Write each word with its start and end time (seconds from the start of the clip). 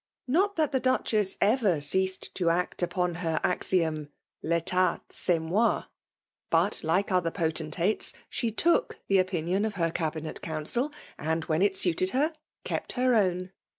Not 0.27 0.55
thai 0.55 0.65
tho 0.65 0.79
Duchess 0.79 1.35
«ver 1.35 1.79
ceased 1.79 2.31
la 2.41 2.63
Mt 2.63 2.81
upon 2.81 3.15
her 3.21 3.39
axiom, 3.43 4.09
C^tat 4.43 5.01
c'est 5.09 5.37
moi; 5.37 5.83
hat* 6.51 6.83
like 6.83 7.11
other 7.11 7.29
potentaten, 7.29 8.11
she 8.27 8.49
took 8.49 8.99
the 9.07 9.19
opinion 9.19 9.63
of 9.63 9.75
her 9.75 9.91
C9f 9.91 10.13
binet 10.13 10.41
couBcil^ 10.41 10.91
and> 11.19 11.43
when 11.43 11.61
it 11.61 11.77
suited 11.77 12.09
her, 12.17 12.33
kqpt 12.65 12.93
her 12.93 13.13
own. 13.13 13.51